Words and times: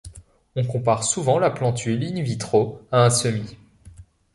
On 0.55 0.63
compare 0.65 1.03
souvent 1.03 1.37
la 1.37 1.51
plantule 1.51 2.03
in 2.03 2.23
vitro 2.23 2.81
à 2.91 3.05
un 3.05 3.11
semis. 3.11 3.57